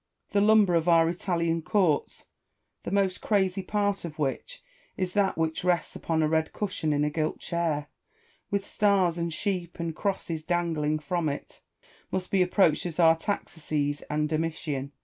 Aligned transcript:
Tlio 0.33 0.43
lumber 0.43 0.73
of 0.73 0.89
our 0.89 1.07
Italian 1.07 1.61
courts, 1.61 2.25
the 2.81 2.89
most 2.89 3.21
crazy 3.21 3.61
part 3.61 4.03
of 4.03 4.17
which 4.17 4.63
is 4.97 5.13
that 5.13 5.37
which 5.37 5.63
rests 5.63 5.95
upon 5.95 6.23
a 6.23 6.27
red 6.27 6.51
cushion 6.53 6.91
in 6.91 7.03
a 7.03 7.11
gilt 7.11 7.37
chair, 7.39 7.85
with 8.49 8.65
stars 8.65 9.19
and 9.19 9.31
sheep 9.31 9.79
and 9.79 9.95
crosses 9.95 10.41
dangling 10.43 10.97
from 10.97 11.29
it, 11.29 11.61
must 12.09 12.31
be 12.31 12.41
approached 12.41 12.87
as 12.87 12.99
Artaxerxes 12.99 14.01
and 14.09 14.27
Domitian. 14.27 14.91